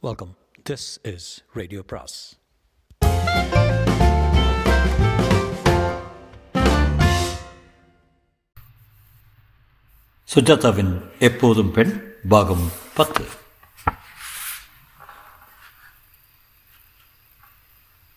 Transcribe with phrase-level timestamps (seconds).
[0.00, 0.36] Welcome
[0.70, 2.38] this is radio பிராஸ்
[10.34, 13.24] சுஜாதாவின் எப்போதும் பெண் பாகம் பத்து.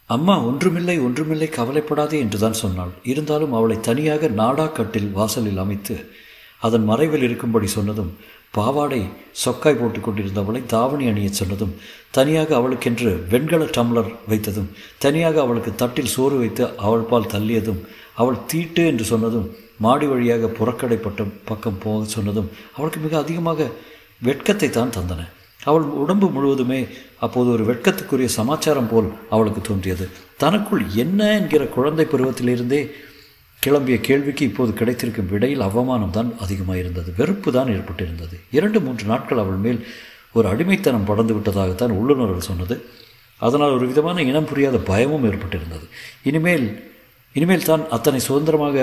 [0.06, 2.92] அம்மா ஒன்றுமில்லை ஒன்றுமில்லை கவலைப்படாதே என்றுதான் சொன்னாள்.
[3.04, 6.14] இருந்தாலும் அவளை தனியாக நாடாக்கட்டில் வாசலில் அமைத்து
[6.60, 8.18] அதன் மறைவில் இருக்கும்படி சொன்னதும்
[8.54, 11.76] பாவாடை சொக்காய் போட்டுக் கொண்டிருந்தவளை தாவணி அணியச் சொன்னதும்
[12.12, 17.82] தனியாக அவளுக்கென்று வெண்கல டம்ளர் வைத்ததும் தனியாக அவளுக்கு தட்டில் சோறு வைத்து அவள் பால் தள்ளியதும்
[18.16, 23.68] அவள் தீட்டு என்று சொன்னதும் மாடி வழியாக புறக்கடைப்பட்ட பக்கம் போக சொன்னதும் அவளுக்கு மிக அதிகமாக
[24.22, 25.22] வெட்கத்தை தான் தந்தன.
[25.64, 26.88] அவள் உடம்பு முழுவதுமே
[27.20, 30.10] அப்போது ஒரு வெட்கத்துக்குரிய சமாச்சாரம் போல் அவளுக்கு தோன்றியது.
[30.38, 32.82] தனக்குள் என்ன என்கிற குழந்தை பருவத்திலிருந்தே
[33.66, 38.36] கிளம்பிய கேள்விக்கு இப்போது கிடைத்திருக்கும் விடையில் அவமானம் தான் அதிகமாக இருந்தது வெறுப்பு தான் ஏற்பட்டிருந்தது.
[38.58, 39.80] இரண்டு மூன்று நாட்கள் அவள் மேல்
[40.38, 42.76] ஒரு அடிமைத்தனம் படர்ந்து விட்டதாகத்தான் உள்ளுணர்வு சொன்னது.
[43.42, 45.86] அதனால் ஒரு விதமான இனம் புரியாத பயமும் ஏற்பட்டிருந்தது.
[46.30, 46.66] இனிமேல்
[47.36, 48.78] இனிமேல் தான் அத்தனை சுதந்திரமாக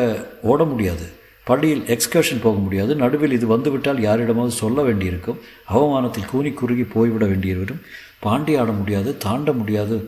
[0.53, 1.07] ஓட முடியாது.
[1.49, 2.93] பள்ளியில் எக்ஸ்கர்ஷன் போக முடியாது.
[3.03, 5.41] நடுவில் இது வந்துவிட்டால் யாரிடமாவது சொல்ல வேண்டியிருக்கும்.
[5.75, 7.83] அவமானத்தில் கூனி குறுகி போய்விட வேண்டியவரும்
[8.27, 9.99] பாண்டி ஆட முடியாது தாண்ட முடியாது.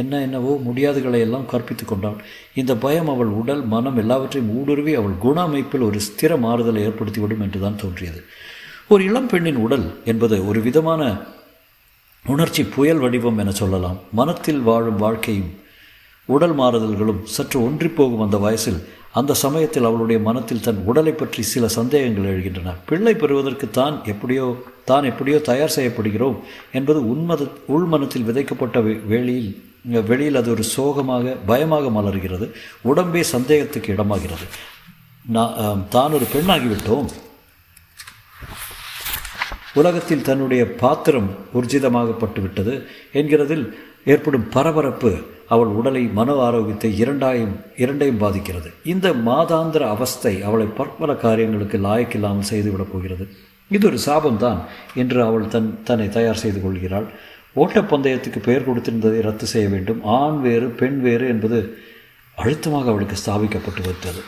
[0.00, 2.18] என்ன என்னவோ முடியாதுகளை எல்லாம் கற்பித்து கொண்டாள்
[2.60, 7.60] இந்த பயம் அவள் உடல் மனம் எல்லாவற்றையும் ஊடுருவி அவள் குண அமைப்பில் ஒரு ஸ்திர மாறுதலை ஏற்படுத்திவிடும் என்று
[7.60, 8.20] தான் தோன்றியது.
[8.88, 11.02] ஒரு இளம் பெண்ணின் உடல் என்பது ஒரு விதமான
[12.24, 13.98] உணர்ச்சி புயல் வடிவம் என சொல்லலாம்.
[14.18, 15.50] மனத்தில் வாழும் வாழ்க்கையும்
[16.28, 18.80] உடல் மாறுதல்களும் சற்று ஒன்றிப்போகும் அந்த வயசில்
[19.18, 22.74] அந்த சமயத்தில் அவளுடைய மனத்தில் தன் உடலை பற்றி சில சந்தேகங்கள் எழுகின்றன.
[22.88, 24.46] பிள்ளை பெறுவதற்கு தான் எப்படியோ
[24.84, 26.36] தான் எப்படியோ தயார் செய்யப்படுகிறோம்
[26.78, 28.80] என்பது உண்மத உள்மனத்தில் விதைக்கப்பட்ட
[29.12, 29.50] வேளையில்
[29.82, 32.50] வெளியில் அது ஒரு சோகமாக பயமாக மலர்கிறது.
[32.84, 34.46] உடம்பே சந்தேகத்துக்கு இடமாகிறது.
[35.28, 37.10] நான் தான் ஒரு பெண்ணாகிவிட்டோம்.
[39.74, 48.70] உலகத்தில் தன்னுடைய பாத்திரம் ஊர்ஜிதமாகப்பட்டு விட்டது என்கிறதில் ஏற்படும் பரபரப்பு அவள் உடலை மன ஆரோக்கியத்தை இரண்டாயும் இரண்டையும் பாதிக்கிறது.
[48.84, 53.28] இந்த மாதாந்திர அவஸ்தை அவளை பற்பல காரியங்களுக்கு லாயக்கில்லாமல் செய்துவிடப் போகிறது.
[53.68, 54.58] இது ஒரு சாபம்தான்
[54.94, 57.10] என்று அவள் தன் தன்னை தயார் செய்து கொள்கிறாள்.
[57.56, 60.00] ஓட்டப்பந்தயத்துக்கு பெயர் கொடுத்திருந்ததை ரத்து செய்ய வேண்டும்.
[60.04, 61.78] ஆண் வேறு பெண் வேறு என்பது
[62.36, 64.20] அழுத்தமாக அவளுக்கு ஸ்தாபிக்கப்பட்டு விட்டது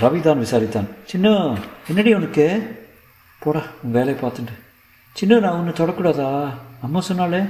[0.00, 0.88] ரவிதான் விசாரித்தான்.
[1.04, 1.56] சின்ன
[1.88, 2.46] என்னடி உனக்கு?
[3.38, 4.54] போடா உன் வேலையை பார்த்துட்டு.
[5.12, 6.28] சின்ன நான் உன்னை தொடக்கூடாதா?
[6.82, 7.40] அம்மா சொன்னாலே?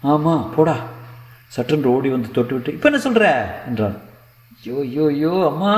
[0.00, 0.76] ஆமாம் போடா.
[1.56, 3.26] சற்றென்று ஓடி வந்து தொட்டு விட்டு இப்போ என்ன சொல்கிற
[3.68, 3.96] என்றான்.
[4.64, 5.74] ஐயோ ஐயோ ஐயோ அம்மா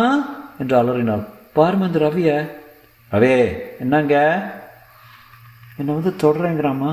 [0.58, 1.28] என்று அலறினாள்.
[1.54, 2.30] பாருமா இந்த ரவிய.
[3.12, 3.36] ரவே
[3.78, 4.16] என்னங்க?
[5.78, 6.92] என்னை வந்து தொடரேங்கிறாம்மா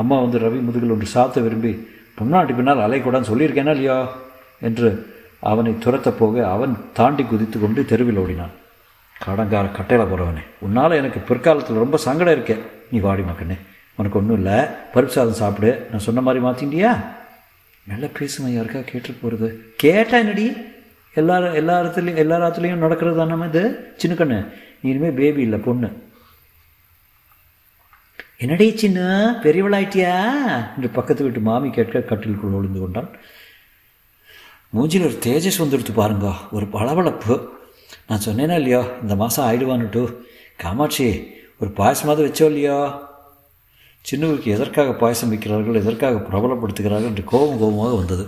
[0.00, 1.72] அம்மா வந்து ரவி முதுகில் ஒன்று சாத்த விரும்பி
[2.18, 3.96] பொன்னாட்டி பின்னால் அலைக்கூடான்னு சொல்லியிருக்கேனா இல்லையா?
[4.60, 4.88] என்று
[5.50, 8.54] அவனை துரத்த போக அவன் தாண்டி குதித்து கொண்டு தெருவில் ஓடினான்.
[9.24, 12.56] கடங்கார கட்டையில் போகிறவனே உன்னால் எனக்கு பிற்காலத்தில் ரொம்ப சங்கடம் இருக்கே.
[12.90, 13.54] நீ வாடி மக்கண்ணே
[13.96, 14.58] உனக்கு ஒன்றும் இல்லை.
[14.94, 15.86] பருப்பு சாதம் சாப்பிடு.
[15.90, 16.92] நான் சொன்ன மாதிரி மாற்றிண்டியா
[17.90, 20.46] நல்லா பேசுமா யாருக்கா கேட்டு போகிறது கேட்டா என்னடி?
[21.14, 23.62] எல்லா எல்லா இடத்துலையும் எல்லா இடத்துலையும் நடக்கிறது தானே இது?
[23.96, 24.38] சின்ன கண்ணு.
[24.82, 25.88] நீ இனிமேல் பேபி இல்லை பொண்ணு.
[28.40, 28.98] என்னடே சின்ன
[29.44, 30.12] பெரியவளாயிட்டியா?
[30.74, 33.08] என்று பக்கத்து வீட்டு மாமி கேட்க கட்டிலுக்குள் ஒளிந்து கொண்டான்
[34.74, 37.34] மூஞ்சில் ஒரு தேஜஸ் வந்துடுத்து பாருங்க ஒரு பளபளப்பு.
[38.08, 40.02] நான் சொன்னேனா இல்லையோ இந்த மாதம் ஆயிடுவான்னுட்டு.
[40.62, 41.08] காமாட்சி
[41.60, 42.78] ஒரு பாயசமாவது வச்சோ இல்லையோ?
[44.04, 48.26] சின்னவருக்கு எதற்காக பாயசம் வைக்கிறார்கள் எதற்காக பிரபலப்படுத்துகிறார்கள் என்று கோபம் கோபமாக வந்தது.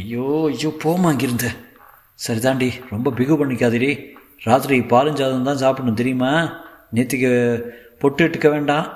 [0.00, 1.48] ஐயோ ஐயோ போமா அங்கிருந்த
[2.26, 3.92] சரிதாண்டி ரொம்ப பிகு பண்ணிக்காதடி
[4.48, 6.34] ராத்திரி பாலஞ்சாதம் தான் சாப்பிடணும் தெரியுமா?
[6.96, 7.30] நேற்றுக்கு
[8.04, 8.86] பொட்டு இட்டுக்க வேண்டாம்.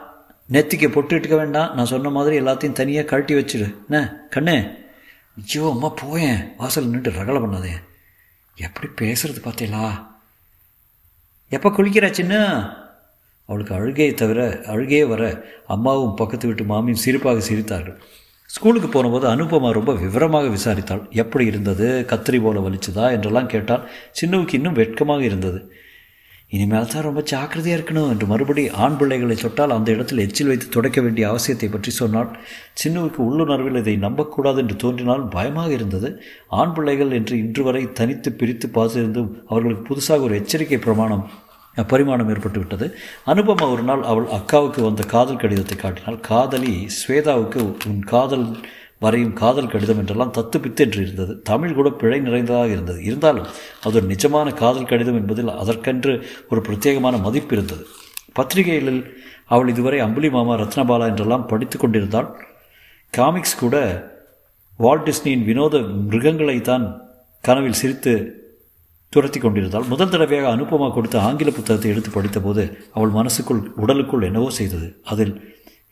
[0.53, 1.75] நெத்திக்கு பொட்டு இட்டுக்க வேண்டாம்.
[1.75, 4.01] நான் சொன்ன மாதிரி எல்லாத்தையும் தனியாக கழட்டி வச்சிடு என்ன?
[4.35, 4.57] கண்ணு.
[5.41, 6.41] ஐயோ அம்மா போயேன்.
[6.57, 7.75] வாசல் நின்று ரகலை பண்ணாதே.
[8.57, 9.89] எப்படி பேசுறது பார்த்தீங்களா?
[11.49, 12.35] எப்போ குளிக்கிறா சின்ன?
[13.47, 15.23] அவளுக்கு அழுகையை தவிர அழுகையே வர
[15.67, 17.97] அம்மாவும் பக்கத்து வீட்டு மாமியும் சிரிப்பாக சிரித்தார்கள்.
[18.47, 21.05] ஸ்கூலுக்கு போனபோது அனுபமா ரொம்ப விவரமாக விசாரித்தாள்.
[21.11, 21.87] எப்படி இருந்தது?
[22.09, 23.05] கத்திரி போல வலிச்சதா?
[23.11, 23.85] என்றெல்லாம் கேட்டால்
[24.21, 25.61] சின்னவுக்கு இன்னும் வெட்கமாக இருந்தது.
[26.53, 30.99] இனிமேல் தான் ரொம்ப ஜாக்கிரதையாக இருக்கணும் என்று மறுபடி ஆண் பிள்ளைகளை தொட்டால் அந்த இடத்தில் எச்சில் வைத்து துடைக்க
[31.05, 32.31] வேண்டிய அவசியத்தை பற்றி சொன்னாள்.
[32.83, 36.11] சின்னுவுக்கு உள்ளுணர்வில் இதை நம்பக்கூடாது என்று தோன்றினால் பயமாக இருந்தது.
[36.61, 41.27] ஆண் பிள்ளைகள் என்று இன்று வரை தனித்து பிரித்து பார்த்திருந்தும் அவர்களுக்கு புதுசாக ஒரு எச்சரிக்கை பிரமாணம்
[41.77, 42.87] பரிமாணம் ஏற்பட்டு விட்டது.
[43.33, 46.19] அனுபமா ஒரு நாள் அவள் அக்காவுக்கு வந்த காதல் கடிதத்தை காட்டினாள்.
[46.31, 47.61] காதலி ஸ்வேதாவுக்கு
[47.91, 48.47] உன் காதல்
[49.05, 51.33] வரையும் காதல் கடிதம் என்றெல்லாம் தத்து பித்து என்று இருந்தது.
[51.51, 53.01] தமிழ் கூட பிழை நிறைந்ததாக இருந்தது.
[53.05, 53.49] இருந்தாலும்
[53.85, 56.13] அது ஒரு நிஜமான காதல் கடிதம் என்பதில் அதற்கென்று
[56.51, 57.85] ஒரு பிரத்யேகமான மதிப்பு இருந்தது.
[58.33, 59.03] பத்திரிகைகளில்
[59.47, 62.29] அவள் இதுவரை அம்புலி மாமா ரத்னபாலா என்றெல்லாம் படித்து கொண்டிருந்தாள்.
[63.15, 63.77] காமிக்ஸ் கூட
[64.79, 65.77] வால்ட் டிஸ்னியின் வினோத
[66.11, 66.85] மிருகங்களை தான்
[67.45, 68.13] கனவில் சிரித்து
[69.13, 69.87] துரத்தி கொண்டிருந்தாள்.
[69.93, 72.65] முதல் தடவையாக அனுபமா கொடுத்த ஆங்கில புத்தகத்தை எடுத்து படித்தபோது
[72.97, 74.89] அவள் மனசுக்குள் உடலுக்குள் என்னவோ செய்தது.
[75.05, 75.35] அதில்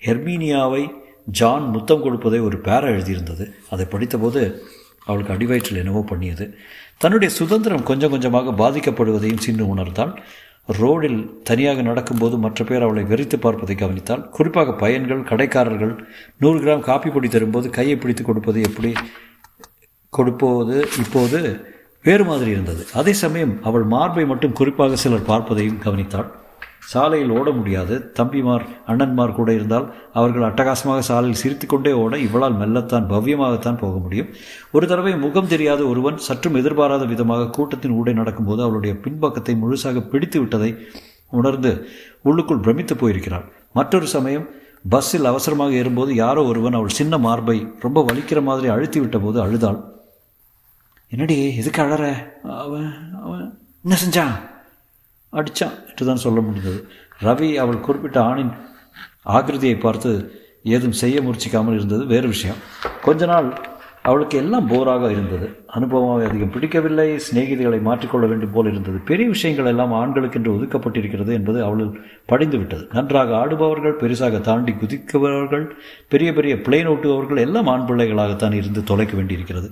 [0.07, 0.83] ஹெர்மீனியாவை
[1.27, 3.45] ஜான் முத்தம் கொடுப்பதை ஒரு பேர எழுதியிருந்தது.
[3.71, 4.61] அதை படித்தபோது
[5.05, 6.55] அவளுக்கு அடிவயிற்றில் என்னவோ பண்ணியது.
[6.99, 10.23] தன்னுடைய சுதந்திரம் கொஞ்சம் கொஞ்சமாக பாதிக்கப்படுவதையும் சின்னு உணர்ந்தால்
[10.79, 15.93] ரோடில் தனியாக நடக்கும்போது மற்ற பேர் அவளை வெறித்து பார்ப்பதை கவனித்தால் குறிப்பாக பையன்கள் கடைக்காரர்கள்
[16.39, 18.93] நூறு கிராம் காப்பி பொடி தரும்போது கையை பிடித்து கொடுப்பது எப்படி
[20.11, 21.41] கொடுப்போது இப்போது
[22.03, 22.87] வேறு மாதிரி இருந்தது.
[22.95, 26.29] அதே சமயம் அவள் மார்பை மட்டும் குறிப்பாக சிலர் பார்ப்பதையும் கவனித்தாள்.
[26.93, 27.95] சாலையில் ஓட முடியாது.
[28.19, 29.87] தம்பிமார் அண்ணன்மார் கூட இருந்தால்
[30.19, 34.29] அவர்கள் அட்டகாசமாக சாலையில் சிரித்து கொண்டே ஓட இவளால் மெல்லத்தான் பவ்யமாகத்தான் போக முடியும்.
[34.77, 40.41] ஒரு தடவை முகம் தெரியாத ஒருவன் சற்றும் எதிர்பாராத விதமாக கூட்டத்தின் ஊடே நடக்கும்போது அவளுடைய பின்பக்கத்தை முழுசாக பிடித்து
[40.41, 40.71] விட்டதை
[41.39, 41.73] உணர்ந்து
[42.29, 43.47] உள்ளுக்குள் பிரமித்து போயிருக்கிறாள்.
[43.79, 44.47] மற்றொரு சமயம்
[44.93, 49.79] பஸ்ஸில் அவசரமாக ஏறும்போது யாரோ ஒருவன் அவள் சின்ன மார்பை ரொம்ப வலிக்கிற மாதிரி அழுத்தி விட்ட போது அழுதாள்.
[51.13, 52.05] என்னடி எதுக்கு அழற?
[52.65, 52.87] அவன்
[53.25, 53.43] அவன்
[53.85, 54.37] என்ன செஞ்சான்?
[55.33, 56.89] அடித்தான் என்று தான் சொல்ல முடிந்தது.
[57.23, 58.53] ரவி அவள் குறிப்பிட்ட ஆணின்
[59.37, 60.11] ஆகிருதியை பார்த்து
[60.63, 62.61] ஏதும் செய்ய முயற்சிக்காமல் இருந்தது வேறு விஷயம்.
[63.03, 63.49] கொஞ்ச நாள்
[64.03, 65.47] அவளுக்கு எல்லாம் போராக இருந்தது.
[65.67, 67.07] அனுபவமாக அதிகம் பிடிக்கவில்லை.
[67.27, 68.99] சிநேகிதிகளை மாற்றிக்கொள்ள வேண்டும் போல் இருந்தது.
[68.99, 75.67] பெரிய விஷயங்கள் எல்லாம் ஆண்களுக்கென்று ஒதுக்கப்பட்டிருக்கிறது என்பது அவளில் படிந்து விட்டது நன்றாக ஆடுபவர்கள் பெருசாக தாண்டி குதிக்கவர்கள்
[76.09, 79.71] பெரிய பெரிய பிளேன் ஓட்டுபவர்கள் எல்லாம் ஆண் பிள்ளைகளாகத்தான் இருந்து தொலைக்க வேண்டியிருக்கிறது.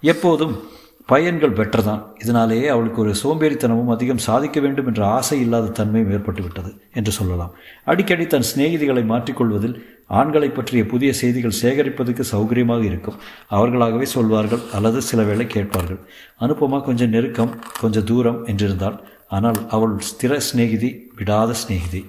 [0.00, 0.62] எப்போதும்
[1.08, 6.70] பையன்கள் பெட்டர் தான் இதனாலேயே அவளுக்கு ஒரு சோம்பேறித்தனமும் அதிகம் சாதிக்க வேண்டும் என்ற ஆசை இல்லாத தன்மையும் ஏற்பட்டுவிட்டது
[6.98, 7.52] என்று சொல்லலாம்.
[7.90, 9.74] அடிக்கடி தன் சிநேகிதிகளை மாற்றிக்கொள்வதில்
[10.20, 13.18] ஆண்களை பற்றிய புதிய செய்திகள் சேகரிப்பதற்கு சௌகரியமாக இருக்கும்.
[13.56, 16.00] அவர்களாகவே சொல்வார்கள் அல்லது சில வேளை கேட்பார்கள்.
[16.40, 17.52] அனுப்பமா கொஞ்சம் நெருக்கம்
[17.82, 18.98] கொஞ்சம் தூரம் என்றிருந்தாள்.
[19.28, 20.90] ஆனால் அவள் ஸ்திர சிநேகிதி
[21.20, 22.02] விடாத சிநேகிதி.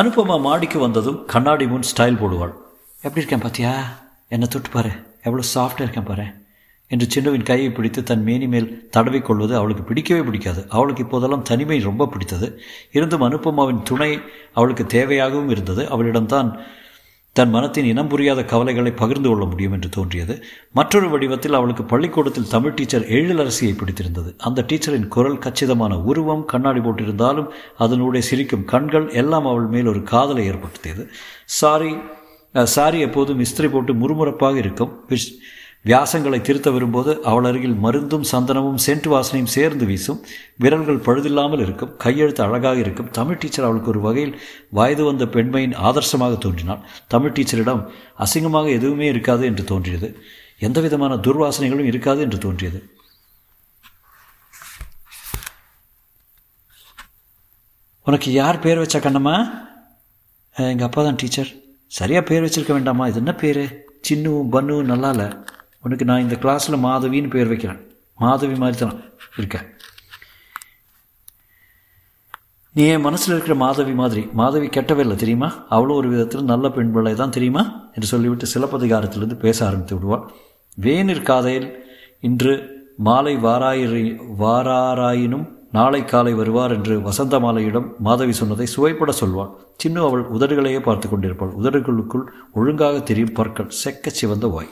[0.00, 2.56] அனுப்பமா மாடிக்கு வந்ததும் கண்ணாடி முன் ஸ்டைல் போடுவாள்.
[3.04, 3.74] எப்படி இருக்கேன் பாத்தியா?
[4.34, 4.90] என்னை தொட்டு பாரு.
[5.26, 6.26] எவ்வளோ சாஃப்டாக இருக்கேன் பாரு.
[6.88, 10.66] என்று சின்னுவின் கையை பிடித்து தன் மேனி மேல் தடவிக்கொள்வது அவளுக்கு பிடிக்கவே பிடிக்காது.
[10.68, 12.60] அவளுக்கு இப்போதெல்லாம் தனிமை ரொம்ப பிடித்தது.
[12.92, 14.20] இருந்தும் அனுப்பமாவின் துணை
[14.52, 15.84] அவளுக்கு தேவையாகவும் இருந்தது.
[15.84, 16.50] அவளிடம்தான்
[17.32, 20.44] தன் மனத்தின் இனம் புரியாத கவலைகளை பகிர்ந்து கொள்ள முடியும் என்று தோன்றியது.
[20.72, 24.34] மற்றொரு வடிவத்தில் அவளுக்கு பள்ளிக்கூடத்தில் தமிழ் டீச்சர் எழிலரசியை பிடித்திருந்தது.
[24.38, 27.48] அந்த டீச்சரின் குரல் கச்சிதமான உருவம் கண்ணாடி போட்டிருந்தாலும்
[27.78, 31.04] அதனுடைய சிரிக்கும் கண்கள் எல்லாம் அவள் மேல் ஒரு காதலை ஏற்படுத்தியது.
[31.44, 31.92] சாரி
[32.64, 35.04] சாரி எப்போதும் இஸ்திரி போட்டு முறுமுறப்பாக இருக்கும்.
[35.08, 35.30] விஷ்
[35.88, 40.20] வியாசங்களை திருத்த வரும்போது அவள் அருகில் மருந்தும் சந்தனமும் சென்ட் வாசனையும் சேர்ந்து வீசும்.
[40.62, 41.92] விரல்கள் பழுதில்லாமல் இருக்கும்.
[42.04, 43.10] கையெழுத்து அழகாக இருக்கும்.
[43.18, 44.34] தமிழ் டீச்சர் அவளுக்கு ஒரு வகையில்
[44.78, 46.82] வயது வந்த பெண்மையின் ஆதர்சமாக தோன்றினாள்.
[47.14, 47.82] தமிழ் டீச்சரிடம்
[48.24, 50.10] அசிங்கமாக எதுவுமே இருக்காது என்று தோன்றியது.
[50.68, 52.80] எந்த விதமான துர்வாசனைகளும் இருக்காது என்று தோன்றியது.
[58.06, 59.36] உனக்கு யார் பேர் வச்சா கண்ணம்மா?
[60.56, 61.50] எங்கள் அப்பா தான் டீச்சர்
[61.98, 63.04] சரியாக பேர் வச்சிருக்க வேண்டாமா?
[63.10, 63.64] இது என்ன பேர்?
[64.08, 65.28] சின்னுவும் பன்னுவும் நல்லா இல்லை
[65.86, 67.80] உனக்கு நான் இந்த கிளாஸில் மாதவின்னு பேர் வைக்கிறேன்.
[68.24, 68.96] மாதவி மாதிரி தான்
[69.38, 69.56] இருக்க.
[72.78, 75.48] நீ என் மனசில் இருக்கிற மாதவி மாதிரி மாதவி கெட்டவே இல்லை தெரியுமா?
[75.76, 77.62] அவ்வளோ ஒரு விதத்தில் நல்ல பெண் பிள்ளை தான் தெரியுமா?
[77.94, 80.24] என்று சொல்லிவிட்டு சிலப்பதிகாரத்திலிருந்து பேச ஆரம்பித்து விடுவாள்.
[80.84, 81.68] வேனிற் காதையில்
[82.28, 82.54] இன்று
[83.06, 84.02] மாலை வாராயிரு
[84.42, 85.46] வாராராயினும்
[85.76, 89.50] நாளை காலை வருவார் என்று வசந்த மாலையிடம் மாதவி சொன்னதை சுவைப்பட சொல்வாள்.
[89.82, 91.56] சின்ன அவள் உதடுகளையே பார்த்து கொண்டிருப்பாள்.
[91.60, 92.26] உதடுகளுக்குள்
[92.58, 94.70] ஒழுங்காக தெரியும் பற்கள் செக்க சிவந்த வாய்.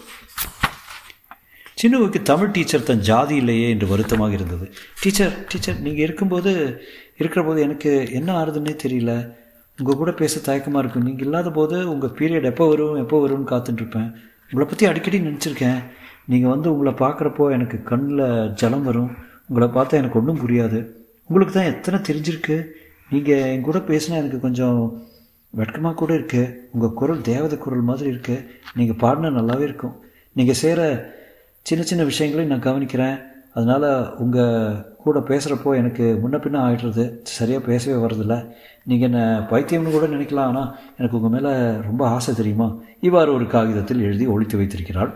[1.81, 4.67] சின்னுவுக்கு தமிழ் டீச்சர் தன் ஜாதி இல்லையே என்று வருத்தமாக இருந்தது.
[5.03, 6.51] டீச்சர் டீச்சர் நீங்கள் இருக்கும்போது
[7.21, 9.13] இருக்கிற போது எனக்கு என்ன ஆறுதுன்னே தெரியல.
[9.79, 14.09] உங்கள் கூட பேச தயக்கமாக இருக்கும் நீங்கள் இல்லாத போது உங்கள் பீரியட் எப்போ வரும் எப்போ வரும்னு காத்துட்ருப்பேன்
[14.51, 15.81] உங்களை பற்றி அடிக்கடி நினச்சிருக்கேன்.
[16.33, 18.23] நீங்கள் வந்து உங்களை பார்க்குறப்போ எனக்கு கண்ணில்
[18.61, 19.11] ஜலம் வரும்.
[19.49, 20.79] உங்களை பார்த்தா எனக்கு ஒன்றும் புரியாது.
[21.29, 22.57] உங்களுக்கு தான் எத்தனை தெரிஞ்சிருக்கு?
[23.13, 24.79] நீங்கள் என் கூட பேசினா எனக்கு கொஞ்சம்
[25.55, 28.45] வெட்கமாக கூட இருக்குது உங்கள் குரல் தேவதை குரல் மாதிரி இருக்குது
[28.79, 29.95] நீங்கள் பாடினா நல்லாவே இருக்கும்.
[30.39, 30.81] நீங்கள் செய்கிற
[31.69, 33.15] சின்ன சின்ன விஷயங்களையும் நான் கவனிக்கிறேன்.
[33.57, 33.87] அதனால்
[34.23, 37.05] உங்கள் கூட பேசுகிறப்போ எனக்கு முன்ன பின்ன ஆகிடுறது
[37.37, 38.37] சரியாக பேசவே வர்றதில்ல.
[38.91, 40.51] நீங்கள் என்ன பைத்தியம்னு கூட நினைக்கலாம்.
[40.51, 40.69] ஆனால்
[40.99, 41.53] எனக்கு உங்கள் மேலே
[41.89, 42.69] ரொம்ப ஆசை தெரியுமா?
[43.09, 45.13] இவ்வாறு ஒரு காகிதத்தில் எழுதி ஒழித்து வைத்திருக்கிறாள்.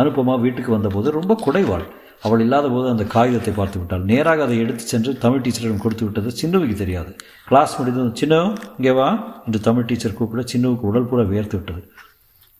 [0.00, 1.86] அனுப்பமா வீட்டுக்கு வந்தபோது ரொம்ப குடைவாள்.
[2.26, 4.06] அவள் இல்லாத போது அந்த காகிதத்தை பார்த்து விட்டாள்.
[4.12, 7.10] நேராக அதை எடுத்து சென்று தமிழ் டீச்சரிடம் கொடுத்து விட்டது சின்னுவுக்கு தெரியாது.
[7.50, 8.40] கிளாஸ் முடிந்தது சின்னு
[8.78, 9.10] இங்கே வா
[9.46, 11.82] என்று தமிழ் டீச்சர் கூப்பிட சின்னுவுக்கு உடல் கூட வியர்த்து விட்டது.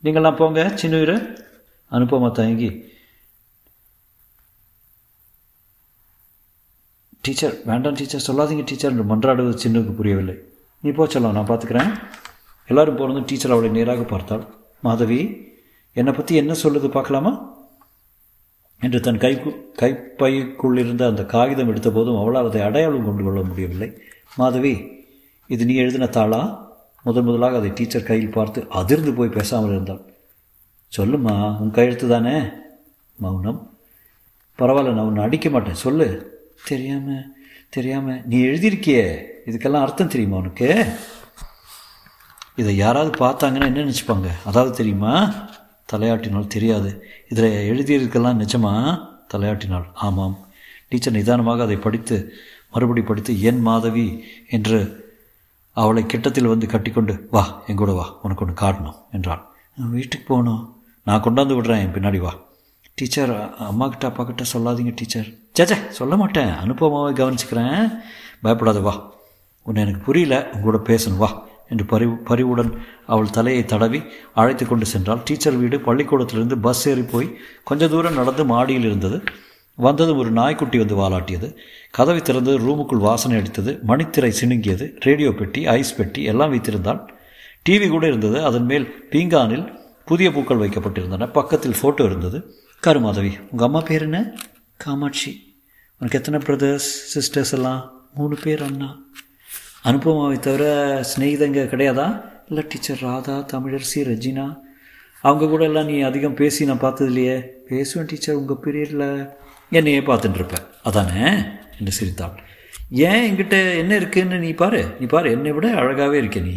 [0.04, 1.16] நீங்கள்லாம் போங்க சின்னுயிரு.
[1.92, 2.70] அனுப்பமா தயங்கி
[7.28, 10.34] டீச்சர் வேண்டாம் டீச்சர் சொல்லாதீங்க டீச்சர் என்று மன்றாடுவது சின்னுக்கு புரியவில்லை.
[10.84, 11.90] நீ போ சொல்லலாம் நான் பார்த்துக்கிறேன்.
[12.68, 14.44] எல்லாரும் போனதும் டீச்சர் அவளை நேராக பார்த்தாள்.
[14.86, 15.18] மாதவி
[15.96, 17.32] என்னை பற்றி என்ன சொல்லுது பார்க்கலாமா?
[18.80, 19.32] என்று தன் கை
[19.80, 23.88] கைப்பைக்குள் இருந்த அந்த காகிதம் எடுத்த போதும் அவளால் அதை அடையாளம் கொண்டு கொள்ள முடியவில்லை.
[24.36, 24.72] மாதவி
[25.50, 26.40] இது நீ எழுதின தாளா?
[27.02, 30.02] முதன் முதலாக அதை டீச்சர் கையில் பார்த்து அதிர்ந்து போய் பேசாமல் இருந்தாள்.
[30.92, 32.36] சொல்லுமா உன் கையெழுத்து தானே?
[33.16, 33.60] மௌனம்.
[34.58, 36.08] பரவாயில்ல நான் உன்னை அடிக்க மாட்டேன் சொல்லு.
[36.64, 37.24] தெரியாம
[37.70, 40.86] தெரியாம நீ எழுதியிருக்கியே இதுக்கெல்லாம் அர்த்தம் தெரியுமா உனக்கு?
[42.56, 44.28] இதை யாராவது பார்த்தாங்கன்னா என்ன நினச்சிப்பாங்க?
[44.44, 45.32] அதாவது தெரியுமா?
[45.92, 47.04] தலையாட்டினால் தெரியாது.
[47.28, 49.00] இதில் எழுதியிருக்கலாம் நிஜமா?
[49.34, 50.48] தலையாட்டினாள் ஆமாம்.
[50.88, 52.34] டீச்சர் நிதானமாக அதை படித்து
[52.70, 55.06] மறுபடி படித்து என் மாதவி என்று
[55.72, 59.42] அவளை கிட்டத்தில் வந்து கட்டிக்கொண்டு வா எங்கூட வா உனக்கு ஒன்று காட்டணும் என்றாள்.
[59.74, 60.82] வீட்டுக்கு போகணும்.
[61.02, 62.34] நான் கொண்டாந்து விடுறேன் என் பின்னாடி வா.
[62.94, 65.28] டீச்சர் அம்மாக்கிட்ட அப்பாக்கிட்ட சொல்லாதீங்க டீச்சர்.
[65.58, 66.48] சேச்சே சொல்ல மாட்டேன்.
[66.48, 67.98] அனுபவமாகவே கவனிச்சுக்கிறேன்.
[68.42, 69.12] பயப்படாத வா.
[69.62, 70.48] உன்னை எனக்கு புரியல.
[70.52, 71.46] உங்களோட பேசணும் வா.
[71.68, 74.02] என்று பரிவு பரிவுடன் அவள் தலையை தடவி
[74.34, 75.20] அழைத்து கொண்டு சென்றாள்.
[75.24, 79.22] டீச்சர் வீடு பள்ளிக்கூடத்திலிருந்து பஸ் ஏறி போய் கொஞ்ச தூரம் நடந்து மாடியில் இருந்தது.
[79.74, 81.56] வந்தது ஒரு நாய்க்குட்டி வந்து வாலாட்டியது.
[81.90, 83.78] கதவை திறந்து ரூமுக்குள் வாசனை அடித்தது.
[83.88, 84.92] மணித்திரை சிணுங்கியது.
[85.00, 87.08] ரேடியோ பெட்டி ஐஸ் பெட்டி எல்லாம் வைத்திருந்தாள்.
[87.68, 88.44] டிவி கூட இருந்தது.
[88.44, 91.32] அதன் மேல் பீங்கானில் புதிய பூக்கள் வைக்கப்பட்டிருந்தன.
[91.32, 92.54] பக்கத்தில் ஃபோட்டோ இருந்தது.
[92.80, 94.32] கருமாதவி உங்கள் அம்மா பேர் என்ன?
[94.76, 95.47] காமாட்சி.
[95.98, 98.08] உனக்கு எத்தனை பிரதர்ஸ் சிஸ்டர்ஸ் எல்லாம்?
[98.14, 99.02] மூணு பேர் அண்ணா.
[99.82, 100.64] அனுபவமாவை தவிர
[101.00, 102.22] ஸ்நேகிதங்க கிடையாதா?
[102.48, 104.58] இல்லை டீச்சர் ராதா தமிழரசி ரஜினா.
[105.20, 107.42] அவங்க கூட எல்லாம் நீ அதிகம் பேசி நான் பார்த்தது இல்லையே.
[107.68, 109.28] பேசுவேன் டீச்சர் உங்கள் பீரியடில்
[109.70, 111.32] என்னையே பார்த்துட்டு இருப்பேன் அதானே?
[111.78, 112.40] என்று சிரித்தாள்.
[112.90, 114.96] ஏன் என்கிட்ட என்ன இருக்குன்னு நீ பாரு.
[115.00, 116.54] நீ பாரு என்னை விட அழகாகவே இருக்க நீ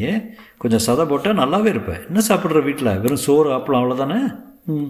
[0.58, 4.20] கொஞ்சம் சதை போட்டால் நல்லாவே இருப்பேன் என்ன சாப்பிட்ற வீட்டில் வெறும் சோறு ஆப்பளம் அவ்வளோதானே
[4.66, 4.90] ம்.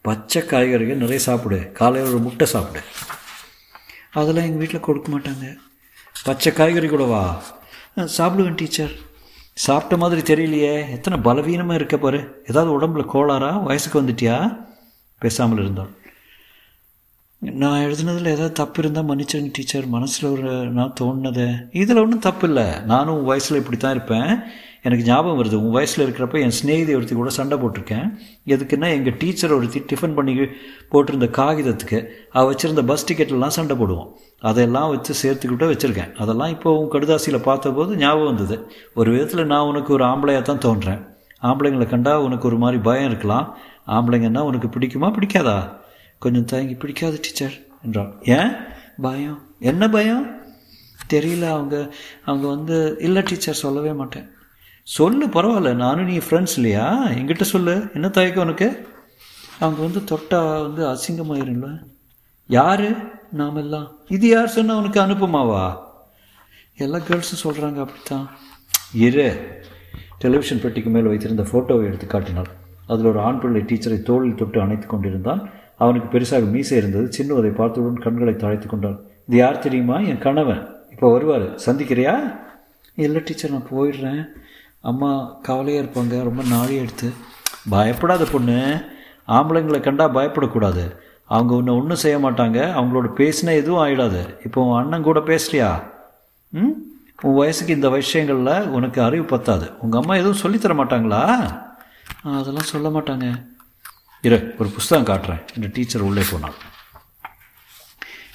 [0.00, 1.72] பச்சை காய்கறிகள் நிறைய சாப்பிடு.
[1.72, 2.84] காலையில் ஒரு முட்டை சாப்பிடு.
[4.20, 5.46] அதெல்லாம் எங்கள் வீட்டில் கொடுக்க மாட்டாங்க.
[6.24, 7.22] பச்சை காய்கறி கூடவா
[8.16, 8.92] சாப்பிடுவேன் டீச்சர்.
[9.64, 10.74] சாப்பிட்ட மாதிரி தெரியலையே.
[10.96, 12.20] எத்தனை பலவீனமாக இருக்க பாரு.
[12.48, 13.50] ஏதாவது உடம்புல கோளாறா?
[13.68, 14.36] வயசுக்கு வந்துட்டியா?
[15.24, 15.90] பேசாமல் இருந்தாள்
[17.62, 19.86] நான் எழுதுனதில் ஏதாவது தப்பு இருந்தால் மன்னிச்சிருங்க டீச்சர்.
[19.94, 21.46] மனசில் ஒரு நான் தோணுனது.
[21.82, 22.66] இதில் ஒன்றும் தப்பு இல்லை.
[22.92, 24.30] நானும் வயசில் இப்படி தான் இருப்பேன்.
[24.82, 25.54] எனக்கு ஞாபகம் வருது.
[25.54, 28.06] உன் வயசில் இருக்கிறப்ப என் சிநேகிதி ஒருத்தி கூட சண்டை போட்டிருக்கேன்.
[28.46, 30.32] எதுக்குன்னா எங்கள் டீச்சர் ஒருத்தி டிஃபன் பண்ணி
[30.92, 34.08] போட்டிருந்த காகிதத்துக்கு அவள் வச்சுருந்த பஸ் டிக்கெட்லாம் சண்டை போடுவோம்
[34.40, 36.14] அதெல்லாம் வச்சு சேர்த்துக்கிட்ட வச்சுருக்கேன்.
[36.14, 38.56] அதெல்லாம் இப்போ உன் கடுதாசியில் பார்த்தபோது ஞாபகம் வந்தது.
[38.94, 41.00] ஒரு விதத்தில் நான் உனக்கு ஒரு ஆம்பளையாக தான் தோன்றேன்.
[41.42, 43.56] ஆம்பளைங்களை கண்டா உனக்கு ஒரு மாதிரி பயம் இருக்கலாம்.
[43.86, 45.56] ஆம்பளைங்கன்னா உனக்கு பிடிக்குமா பிடிக்காதா?
[46.18, 48.12] கொஞ்சம் தயங்கி பிடிக்காது டீச்சர் என்றான்.
[48.24, 48.52] ஏன்?
[49.00, 49.42] பயம்?
[49.58, 50.40] என்ன பயம்?
[51.10, 54.30] தெரியல அவங்க அவங்க வந்து இல்லை டீச்சர் சொல்லவே மாட்டேன்.
[54.82, 55.74] சொல்லு பரவாயில்ல.
[55.74, 57.08] நானும் நீ ஃப்ரெண்ட்ஸ் இல்லையா?
[57.08, 57.88] என்கிட்ட சொல்லு.
[57.94, 58.88] என்ன தயக்கம் உனக்கு?
[59.60, 61.78] அவங்க வந்து தொட்டா வந்து அசிங்கமாயிரும்ல.
[62.46, 62.94] யாரு?
[63.32, 63.90] நாமெல்லாம்.
[64.08, 65.76] இது யார் சொன்னால் உனக்கு அனுப்புமாவா?
[66.76, 68.30] எல்லா கேர்ள்ஸும் சொல்கிறாங்க அப்படித்தான்.
[68.94, 69.60] இரு.
[70.18, 72.46] டெலிவிஷன் பெட்டிக்கு மேல் வைத்திருந்த ஃபோட்டோவை எடுத்து காட்டினாள்.
[72.86, 77.08] அதில் ஒரு ஆண் பிள்ளை டீச்சரை தோளில் தொட்டு அணைத்து கொண்டிருந்தான் அவனுக்கு பெருசாக மீசை இருந்தது.
[77.18, 79.98] சின்னதை பார்த்தவுடன் கண்களை தாழ்த்து கொண்டான் இது யார் தெரியுமா?
[79.98, 80.68] என் கணவன்.
[80.90, 81.54] இப்போ வருவார்.
[81.54, 82.38] சந்திக்கிறியா?
[82.94, 84.28] இல்லை டீச்சர் நான் போயிடுறேன்.
[84.84, 85.10] அம்மா
[85.42, 87.08] கவலையாக இருப்பாங்க ரொம்ப நாளி எடுத்து.
[87.70, 88.56] பயப்படாத பொண்ணு
[89.28, 90.84] ஆம்பளைங்களை கண்டா பயப்படக்கூடாது.
[91.26, 95.68] அவங்க உன்னை ஒன்றும் செய்ய மாட்டாங்க அவங்களோட பேசினா எதுவும் ஆகிடாது இப்போ உன் அண்ணன் கூட பேசலையா
[96.52, 96.72] ம்?
[97.22, 99.66] உன் வயசுக்கு இந்த விஷயங்களில் உனக்கு அறிவு பத்தாது.
[99.78, 101.20] உங்கள் அம்மா எதுவும் சொல்லித்தர மாட்டாங்களா?
[102.32, 103.26] அதெல்லாம் சொல்ல மாட்டாங்க.
[104.24, 105.42] இரு ஒரு புஸ்தகம் காட்டுறேன்.
[105.54, 106.58] என்று டீச்சர் உள்ளே போனாள்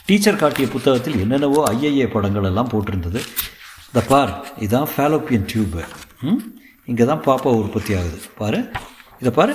[0.05, 3.19] டீச்சர் காட்டிய புத்தகத்தில் என்னென்னவோ ஐஏஏ படங்கள் எல்லாம் போட்டிருந்தது.
[3.89, 5.81] இந்த பார் இதான் ஃபேலோப்பியன் டியூபு
[6.21, 6.41] ம்?
[6.85, 8.17] இங்கே தான் பாப்பா உற்பத்தி ஆகுது.
[8.37, 8.59] பாரு
[9.21, 9.53] இதை பாரு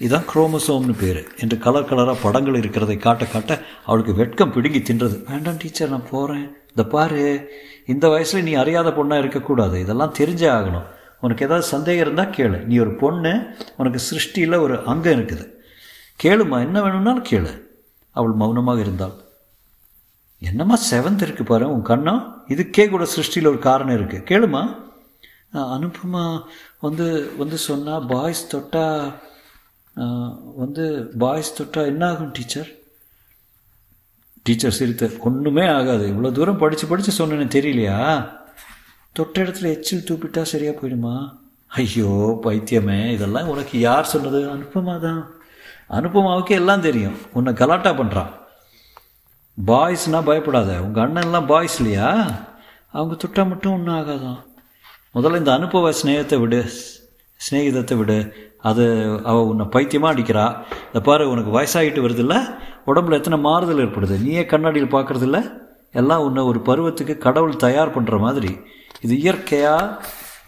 [0.00, 1.20] இதான் குரோமசோம்னு பேர்.
[1.38, 3.52] என்று கலர் கலராக படங்கள் இருக்கிறதை காட்ட காட்ட
[3.84, 5.16] அவளுக்கு வெட்கம் பிடுங்கி தின்றது.
[5.30, 7.22] வேண்டாம் டீச்சர் நான் போகிறேன் இந்த பாரு
[7.86, 9.80] இந்த வயசில் நீ அறியாத பொண்ணாக இருக்கக்கூடாது.
[9.80, 10.86] இதெல்லாம் தெரிஞ்சே ஆகணும்.
[11.20, 12.66] உனக்கு ஏதாவது சந்தேகம் இருந்தால் கேளு.
[12.66, 13.32] நீ ஒரு பொண்ணு
[13.76, 15.44] உனக்கு சிருஷ்டியில் ஒரு அங்கம் இருக்குது.
[16.24, 17.52] கேளுமா என்ன வேணும்னாலும் கேளு.
[18.16, 19.14] அவள் மௌனமாக இருந்தாள்.
[20.42, 22.14] என்னம்மா செவன்த் இருக்கு பாரு உன் கண்ணா?
[22.54, 24.18] இதுக்கே கூட சிருஷ்டியில் ஒரு காரணம் இருக்கு.
[24.30, 24.62] கேளுமா.
[25.76, 26.24] அனுப்புமா
[26.84, 27.06] வந்து
[27.40, 28.86] வந்து சொன்னால் பாய்ஸ் தொட்டா
[30.62, 30.84] வந்து
[31.22, 32.70] பாய்ஸ் தொட்டா என்ன ஆகும் டீச்சர்
[34.46, 36.04] டீச்சர் சிரித்த ஒன்றுமே ஆகாது.
[36.12, 37.98] இவ்வளோ தூரம் படித்து படித்து சொன்னேன்னு தெரியலையா?
[39.16, 41.14] தொட்ட இடத்துல எச்சில் தூப்பிட்டா சரியாக போயிடுமா?
[41.80, 42.10] ஐயோ
[42.44, 42.98] பைத்தியமே.
[43.16, 44.40] இதெல்லாம் உனக்கு யார் சொன்னது?
[44.54, 45.22] அனுப்பமா தான்
[45.98, 47.16] அனுப்பமாவுக்கு எல்லாம் தெரியும்.
[47.38, 48.32] உன்னை கலாட்டா பண்ணுறான்
[49.64, 50.80] பாய்ஸ்னால் பயப்படாத.
[50.80, 52.30] உங்கள் அண்ணன்லாம் பாய்ஸ் இல்லையா?
[52.92, 54.44] அவங்க துட்டா மட்டும் ஒன்றும் ஆகாதான்
[55.14, 56.70] முதல்ல இந்த அனுபவ ஸ்நேகத்தை விடு.
[57.50, 58.34] ஸ்நேகிதத்தை விடு.
[58.58, 58.84] அது
[59.24, 60.64] அவள் உன்னை பைத்தியமாக அடிக்கிறா.
[60.86, 62.54] இந்த பாரு உனக்கு வயசாகிட்டு வருதில்ல?
[62.86, 64.20] உடம்புல எத்தனை மாறுதல் ஏற்படுது?
[64.20, 68.58] நீயே கண்ணாடியில் பார்க்குறதில்ல எல்லாம் உன்னை ஒரு பருவத்துக்கு கடவுள் தயார் பண்ணுற மாதிரி.
[69.00, 70.06] இது இயற்கையாக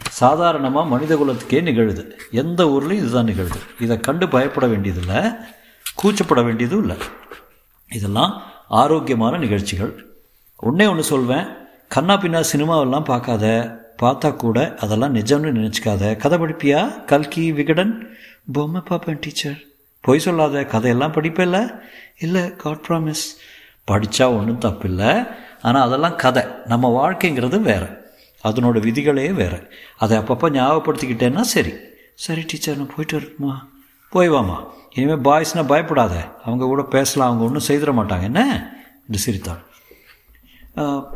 [0.09, 2.19] சாதாரணமாக மனித குலத்துக்கே நிகழுது.
[2.31, 3.59] எந்த ஊர்லேயும் இதுதான் நிகழுது.
[3.81, 5.31] இதை கண்டு பயப்பட வேண்டியதில்லை.
[6.03, 6.97] கூச்சப்பட வேண்டியதும் இல்லை.
[7.89, 10.07] இதெல்லாம் ஆரோக்கியமான நிகழ்ச்சிகள்.
[10.57, 11.47] ஒன்றே ஒன்று சொல்வேன்.
[11.89, 16.17] கண்ணா பின்னா சினிமாவெல்லாம் பார்க்காத பார்த்தா கூட அதெல்லாம் நிஜம்னு நினச்சிக்காத.
[16.17, 17.05] கதை படிப்பியா?
[17.05, 18.17] கல்கி விகடன்?
[18.53, 19.63] பொம்மை பார்ப்பேன் டீச்சர்
[20.01, 21.81] பொய் சொல்லாத கதையெல்லாம் படிப்பேல்ல
[22.19, 22.57] இல்லை?
[22.57, 23.25] காட் ப்ராமிஸ்
[23.91, 25.29] படித்தா ஒன்றும் தப்பில்லை.
[25.63, 26.43] ஆனால் அதெல்லாம் கதை.
[26.67, 27.87] நம்ம வாழ்க்கைங்கிறது வேறு.
[28.45, 29.71] அதனோட விதிகளே வேறு.
[29.97, 31.73] அதை அப்பப்போ ஞாபகப்படுத்திக்கிட்டேன்னா சரி.
[32.15, 33.69] சரி டீச்சர் நான் போயிட்டு வரட்டுமா?
[34.11, 34.65] போய் வாமா.
[34.99, 36.15] இனிமேல் பாய்ஸ்னால் பயப்படாத.
[36.45, 38.23] அவங்க கூட பேசலாம் அவங்க ஒன்றும் செய்திட மாட்டாங்க.
[38.23, 38.43] என்ன?
[39.01, 39.63] என்று சிரித்தாள்.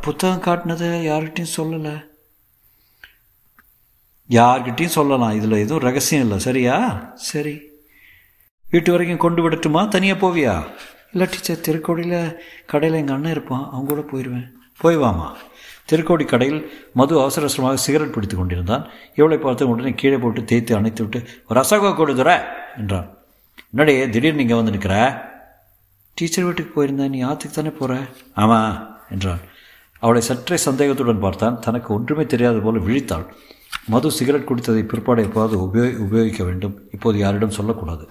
[0.01, 1.95] புத்தகம் காட்டினதை யார்கிட்டையும் சொல்லலை.
[4.31, 5.35] யார்கிட்டையும் சொல்லலாம்.
[5.35, 6.39] இதில் எதுவும் ரகசியம் இல்லை.
[6.39, 6.77] சரியா?
[7.15, 7.61] சரி.
[8.71, 9.89] வீட்டு வரைக்கும் கொண்டு விடட்டுமா?
[9.89, 10.55] தனியாக போவியா?
[11.13, 11.65] இல்லை டீச்சர்.
[11.69, 12.37] திருக்கோடியில்
[12.67, 13.69] கடையில் எங்கள் அண்ணன் இருப்பான்.
[13.73, 14.49] அவங்க கூட போயிடுவேன்
[14.79, 15.27] போய் வாமா
[15.91, 16.61] திருக்கோடி கடையில்
[16.95, 18.85] மது அவசர அவசரமாக சிகரெட் பிடித்து கொண்டிருந்தான்.
[19.15, 22.31] இவளை பார்த்து உடனே கீழே போட்டு தேய்த்து அணைத்து விட்டு ஒரு ரசகோ கொடுதுற
[22.77, 23.09] என்றான்.
[23.73, 24.95] என்னடே திடீர்னு நீங்கள் வந்து நிற்கிற
[26.17, 27.13] டீச்சர் வீட்டுக்கு போயிருந்தேன்.
[27.15, 27.93] நீ ஆற்றுக்கு தானே போகிற
[28.43, 28.75] ஆமாம்
[29.15, 29.43] என்றான்.
[30.03, 31.57] அவளை சற்றே சந்தேகத்துடன் பார்த்தான்.
[31.67, 33.27] தனக்கு ஒன்றுமே தெரியாது போல விழித்தாள்.
[33.93, 36.75] மது சிகரெட் குடித்ததை பிற்பாடு எப்போது உபயோகி உபயோகிக்க வேண்டும்?
[36.97, 38.05] இப்போது யாரிடம் சொல்லக்கூடாது.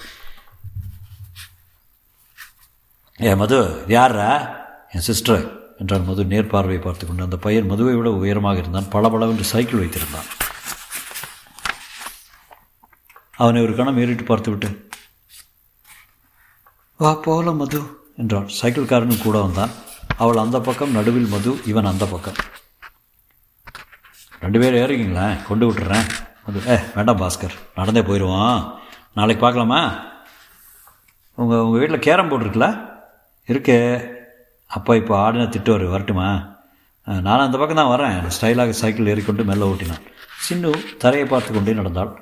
[3.27, 3.60] ஏ மது
[3.96, 4.30] யாரா
[4.96, 5.44] என் சிஸ்டர்
[5.82, 7.27] என்றான் மது நேர்பார்வை பார்த்து கொண்டு.
[7.27, 8.91] அந்த பையன் மதுவை விட உயரமாக இருந்தான்.
[8.96, 10.30] பளபளவென்று சைக்கிள் வைத்திருந்தான்.
[13.44, 14.70] அவனை ஒரு கணம் ஏறிட்டு பார்த்துவிட்டு
[17.01, 17.79] வா போகலாம் மது.
[18.22, 19.72] என்றான் சைக்கிள்காரனும் கூட வந்தான்.
[20.22, 22.36] அவள் அந்த பக்கம் நடுவில் மது இவன் அந்த பக்கம்.
[24.43, 26.05] ரெண்டு பேரும் ஏறிக்கிங்களேன் கொண்டு விட்டுறேன்.
[26.46, 28.60] மது ஏ வேண்டாம் பாஸ்கர் நடந்தே போயிடுவான்
[29.20, 29.79] நாளைக்கு பார்க்கலாமா?
[31.38, 32.67] உங்கள் உங்கள் வீட்டில் கேரம் போர்டு இருக்குல்ல?
[33.51, 33.79] இருக்கே.
[34.77, 36.29] அப்பா இப்போ ஆடின திட்டுவார் வரட்டுமா?
[37.27, 38.20] நான் அந்த பக்கம் தான் வரேன்.
[38.38, 40.05] ஸ்டைலாக சைக்கிள் ஏறிக்கொண்டு மெல்ல ஓட்டினான்.
[40.46, 40.74] சின்னு
[41.05, 42.13] தரையை பார்த்து கொண்டே நடந்தாள்.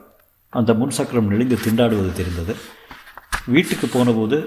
[0.60, 2.56] அந்த முன் சக்கரம் நெளிந்து திண்டாடுவது தெரிந்தது.
[3.56, 4.40] வீட்டுக்கு போனபோது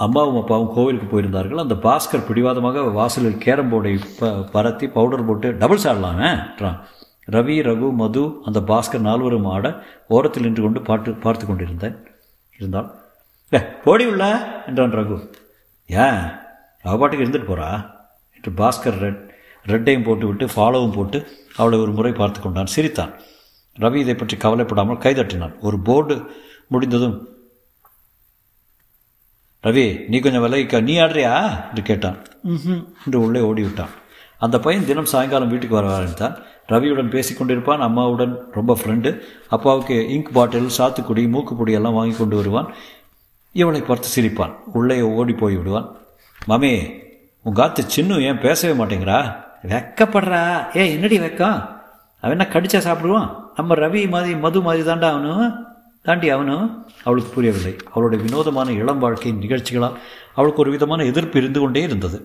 [0.00, 1.62] அம்மாவும் அப்பாவும் கோவிலுக்கு போயிருந்தார்கள்.
[1.64, 6.78] அந்த பாஸ்கர் பிடிவாதமாக வாசலில் கேரம் போர்டை ப பரத்தி பவுடர் போட்டு டபுள்ஸ் ஆடலாமேன்றான்
[7.34, 9.66] ரவி ரகு மது அந்த பாஸ்கர் நால்வரும் ஆட
[10.08, 11.96] ஓரத்தில் நின்று கொண்டு பாட்டு பார்த்து கொண்டிருந்தேன்
[12.60, 12.88] இருந்தால்
[13.52, 14.24] ஏ போடி உள்ள
[14.66, 15.16] என்றான் ரகு.
[15.90, 16.20] ஏன்?
[16.84, 17.68] அவ பாட்டுக்கு இருந்துட்டு போகிறா
[18.36, 19.22] என்று பாஸ்கர் ரெட்
[19.66, 21.18] ரெட்டையும் போட்டுவிட்டு ஃபாலோவும் போட்டு
[21.56, 22.66] அவளை ஒரு முறை பார்த்து கொண்டான்.
[22.66, 23.12] சிரித்தான்.
[23.76, 25.54] ரவி இதை பற்றி கவலைப்படாமல் கைதட்டினான்.
[25.60, 26.16] ஒரு போர்டு
[26.68, 27.16] முடிந்ததும்
[29.64, 30.82] ரவி நீ கொஞ்சம் விலகிக்க.
[30.82, 31.64] நீ ஆடுறியா?
[31.68, 32.16] என்று கேட்டான்.
[32.42, 32.54] ம்
[33.04, 33.88] என்று உள்ளே ஓடிவிட்டான்.
[34.38, 36.36] அந்த பையன் தினம் சாயங்காலம் வீட்டுக்கு வர ஆரம்பித்தான்.
[36.68, 42.74] ரவியுடன் பேசிக்கொண்டிருப்பான் அம்மாவுடன் ரொம்ப ஃப்ரெண்டு அப்பாவுக்கு இங்க் பாட்டில் சாத்துக்குடி மூக்குப்பொடி எல்லாம் வாங்கி கொண்டு வருவான்.
[43.52, 44.54] இவளை பார்த்து சிரிப்பான்.
[44.72, 45.96] உள்ளே ஓடி போய் விடுவான்.
[46.46, 46.92] மாமி
[47.42, 49.44] உங்கள் ஆத்து சின்ன ஏன் பேசவே மாட்டேங்கிறா?
[49.68, 50.76] வெக்கப்படுறா.
[50.76, 51.68] ஏ என்னடி வெக்கம்?
[52.20, 53.36] அவன் என்ன கடிச்சா சாப்பிடுவான்?
[53.56, 55.66] நம்ம ரவி மாதிரி மது மாதிரி தாண்டா அவனும்.
[56.06, 57.76] தாண்டி அவனும் அவளுக்கு புரியவில்லை.
[57.92, 59.98] அவளுடைய வினோதமான இளம் வாழ்க்கையின் நிகழ்ச்சிகளால்
[60.34, 62.18] அவளுக்கு ஒரு விதமான எதிர்ப்பு இருந்து கொண்டே இருந்தது.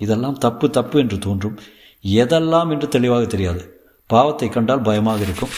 [0.00, 1.58] இதெல்லாம் தப்பு தப்பு என்று தோன்றும்.
[2.04, 3.62] எதெல்லாம் என்று தெளிவாக தெரியாது.
[4.06, 5.52] பாவத்தை கண்டால் பயமாக இருக்கும்.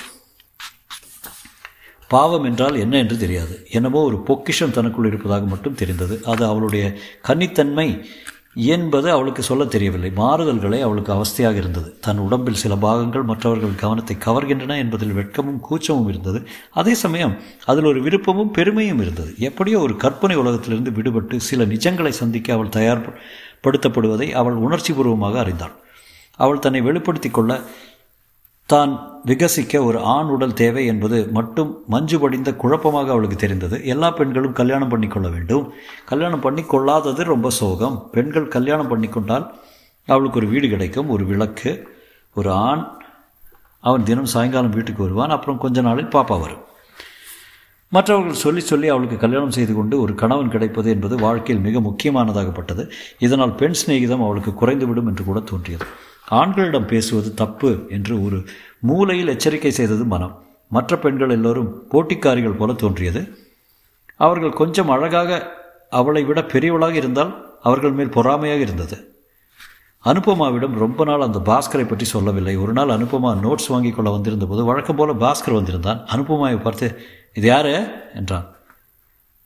[2.08, 3.54] பாவம் என்றால் என்ன என்று தெரியாது.
[3.70, 6.16] என்னமோ ஒரு பொக்கிஷம் தனக்குள் இருப்பதாக மட்டும் தெரிந்தது.
[6.24, 6.84] அது அவளுடைய
[7.28, 7.88] கன்னித்தன்மை
[8.54, 10.10] என்பது அவளுக்கு சொல்ல தெரியவில்லை.
[10.16, 11.96] மாறுதல்களை அவளுக்கு அவஸ்தையாக இருந்தது.
[12.00, 16.46] தன் உடம்பில் சில பாகங்கள் மற்றவர்கள் கவனத்தை கவர்கின்றன என்பதில் வெட்கமும் கூச்சமும் இருந்தது.
[16.70, 19.34] அதே சமயம் அதில் ஒரு விருப்பமும் பெருமையும் இருந்தது.
[19.38, 25.74] எப்படியோ ஒரு கற்பனை உலகத்திலிருந்து விடுபட்டு சில நிஜங்களை சந்திக்க அவள் தயார்படுத்தப்படுவதை அவள் உணர்ச்சிபூர்வமாக அறிந்தாள்.
[26.36, 27.60] அவள் தன்னை வெளிப்படுத்தி கொள்ள
[28.74, 28.92] தான்
[29.28, 33.76] விகசிக்க ஒரு ஆண் உடல் தேவை என்பது மட்டும் மஞ்சு படிந்த குழப்பமாக அவளுக்கு தெரிந்தது.
[33.92, 35.64] எல்லா பெண்களும் கல்யாணம் பண்ணிக்கொள்ள வேண்டும்.
[36.10, 37.96] கல்யாணம் பண்ணி கொள்ளாதது ரொம்ப சோகம்.
[38.14, 39.46] பெண்கள் கல்யாணம் பண்ணிக்கொண்டால்
[40.08, 41.72] அவளுக்கு ஒரு வீடு கிடைக்கும் ஒரு விளக்கு
[42.38, 42.84] ஒரு ஆண்.
[43.88, 46.62] அவன் தினம் சாயங்காலம் வீட்டுக்கு வருவான் அப்புறம் கொஞ்ச நாளில் பாப்பா வரும்.
[47.92, 52.84] மற்றவர்கள் சொல்லி சொல்லி அவளுக்கு கல்யாணம் செய்து கொண்டு ஒரு கணவன் கிடைப்பது என்பது வாழ்க்கையில் மிக முக்கியமானதாகப்பட்டது.
[53.26, 55.86] இதனால் பெண் சிநேகிதம் அவளுக்கு குறைந்துவிடும் என்று கூட தோன்றியது.
[56.28, 58.44] ஆண்களிடம் பேசுவது தப்பு என்று ஒரு
[58.78, 60.42] மூலையில் எச்சரிக்கை செய்தது மனம்.
[60.68, 63.38] மற்ற பெண்கள் எல்லோரும் போட்டிக்காரிகள் போல தோன்றியது.
[64.16, 65.52] அவர்கள் கொஞ்சம் அழகாக
[65.90, 69.08] அவளை விட பெரியவளாக இருந்தால் அவர்கள் மேல் பொறாமையாக இருந்தது.
[70.04, 72.56] அனுபமாவிடம் ரொம்ப நாள் அந்த பாஸ்கரை பற்றி சொல்லவில்லை.
[72.56, 76.06] ஒரு நாள் அனுபமா நோட்ஸ் வாங்கி கொள்ள வந்திருந்த போது வழக்கம் போல பாஸ்கர் வந்திருந்தான்.
[76.06, 76.98] அனுபமாவை பார்த்து
[77.34, 77.88] இது யாரு?
[78.14, 78.46] என்றான்.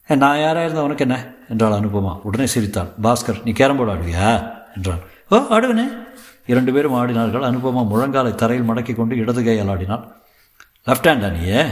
[0.06, 1.34] நான் யாராக இருந்தால் உனக்கு என்ன?
[1.48, 2.20] என்றாள் அனுபமா.
[2.22, 2.88] உடனே சிரித்தாள்.
[3.02, 4.52] பாஸ்கர் நீ கேரம் போர்டு ஆடுவியா?
[4.76, 4.98] என்றான்.
[5.30, 6.06] ஓ ஆடுவனே.
[6.52, 7.46] இரண்டு பேரும் ஆடினார்கள்.
[7.50, 10.04] அனுபமா முழங்காலை தரையில் மடக்கி கொண்டு இடது கையால் ஆடினாள்.
[10.88, 11.62] லெஃப்ட் ஹேண்டா நீயே?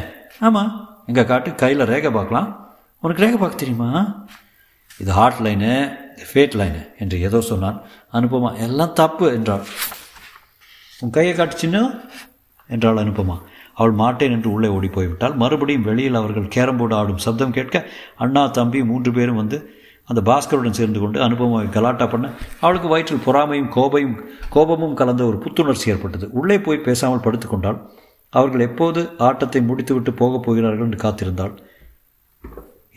[0.46, 0.72] ஆமாம்
[1.10, 2.48] எங்கள் காட்டு கையில் ரேகை பார்க்கலாம்.
[3.02, 3.90] உனக்கு ரேகை பார்க்க தெரியுமா?
[5.02, 5.72] இது ஹார்ட் லைனு
[6.16, 7.78] இது ஃபேட் லைனு என்று ஏதோ சொன்னான்.
[8.18, 9.64] அனுபமா எல்லாம் தப்பு என்றாள்.
[11.02, 11.82] உன் கையை காட்டு சின்ன
[12.74, 13.36] என்றாள் அனுபமா.
[13.78, 17.76] அவள் மாட்டேன் என்று உள்ளே ஓடி போய்விட்டால் மறுபடியும் வெளியில் அவர்கள் கேரம் போர்டு ஆடும் சப்தம் கேட்க
[18.24, 19.58] அண்ணா தம்பி மூன்று பேரும் வந்து
[20.08, 22.26] அந்த பாஸ்கருடன் சேர்ந்து கொண்டு அனுபவம் கலாட்டா பண்ண
[22.60, 24.16] அவளுக்கு வயிற்றில் பொறாமையும் கோபையும்
[24.54, 26.26] கோபமும் கலந்த ஒரு புத்துணர்ச்சி ஏற்பட்டது.
[26.30, 27.80] உள்ளே போய் பேசாமல் படுத்துக்கொண்டாள்
[28.32, 31.54] அவர்கள் எப்போது ஆட்டத்தை முடித்துவிட்டு போகப் போகிறார்கள் என்று காத்திருந்தாள்.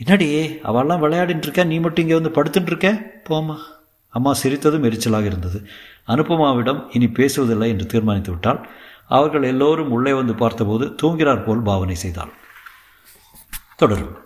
[0.00, 2.88] என்னடியே அவெல்லாம் விளையாடிட்டு இருக்க நீ மட்டும் இங்கே வந்து படுத்துட்டு இருக்க
[3.28, 3.56] போமா
[4.14, 5.58] அம்மா சிரித்ததும் எரிச்சலாக இருந்தது.
[6.06, 8.60] அனுபமாவிடம் இனி பேசுவதில்லை என்று தீர்மானித்து விட்டால்
[9.18, 12.32] அவர்கள் எல்லோரும் உள்ளே வந்து பார்த்தபோது தூங்கிறார் போல் பாவனை செய்தாள்.
[13.76, 14.16] தொடரும்.